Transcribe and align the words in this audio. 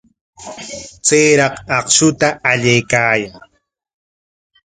Chayraq 1.05 1.55
akshuta 1.77 2.27
allaykaayaa. 2.51 3.39